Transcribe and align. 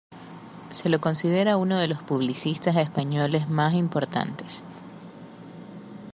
Se 0.71 0.89
le 0.89 0.97
considera 0.97 1.57
uno 1.57 1.77
de 1.77 1.87
los 1.87 2.01
publicistas 2.01 2.75
españoles 2.75 3.47
más 3.47 3.75
importantes. 3.75 4.63